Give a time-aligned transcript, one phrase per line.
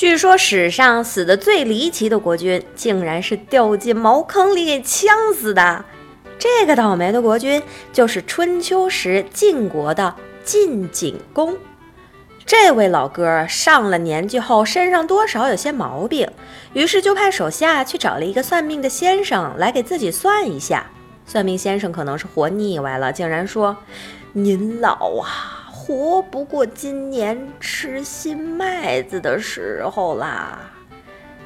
[0.00, 5.84] 据说史上死的最离奇的国君，竟然是掉进茅坑里给呛死的。
[6.38, 11.54] 这个倒霉的国君，就是春秋时晋国的晋景公。
[12.46, 16.26] 这位老哥上了年纪后，身上多少有些毛病，
[16.72, 20.86] 于是就派手下去找了一个算命的先生来给自己算一下。
[21.26, 23.76] 算命先生可能是活腻歪了，竟然说
[24.32, 25.58] ：“您老啊。”
[25.90, 30.70] 活不过今年吃新麦子的时候啦！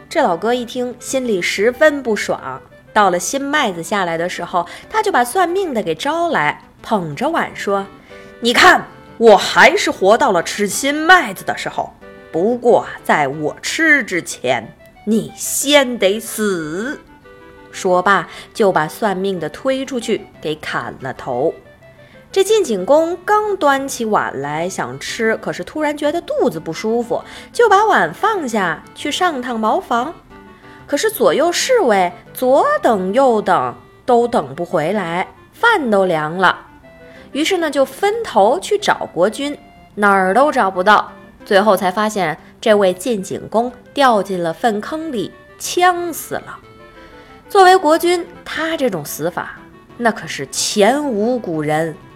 [0.07, 2.61] 这老哥一听，心里十分不爽。
[2.93, 7.87] 到了新麦子下来的时候，他就把算命的给招来，捧着碗说
[8.41, 11.95] ：“你看，我还是活到了吃新麦子的时候。
[12.31, 17.01] 不过在我吃之前，你先得死。”
[17.73, 21.55] 说罢，就把算命的推出去，给砍了头。
[22.35, 30.13] 这晋景公刚端起碗来想吃，可是突然觉得肚子不舒服，就把碗放下去上趟茅房。
[30.85, 36.59] 可是左右侍卫左等右等都等不回来，饭都凉了。
[37.31, 39.57] 于是呢，就分头去找国君，
[39.95, 41.13] 哪儿都找不到。
[41.45, 46.59] 最后才发现，这位晋景公掉进了粪坑里，呛死了。
[47.49, 49.61] 作为国君，他这种死法，
[49.97, 51.95] 那可是前无古人。